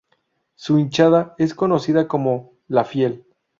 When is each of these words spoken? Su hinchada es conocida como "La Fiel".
Su 0.55 0.79
hinchada 0.79 1.35
es 1.37 1.53
conocida 1.53 2.07
como 2.07 2.53
"La 2.67 2.85
Fiel". 2.85 3.23